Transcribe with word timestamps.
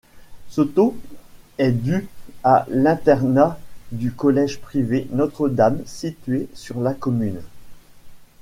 Ce 0.49 0.61
taux 0.61 0.97
est 1.59 1.71
dû 1.73 2.07
à 2.43 2.65
l'internat 2.69 3.59
du 3.91 4.11
collège 4.11 4.59
privé 4.59 5.07
Notre-Dame 5.11 5.79
situé 5.85 6.49
sur 6.55 6.79
la 6.81 6.95
commune. 6.95 7.39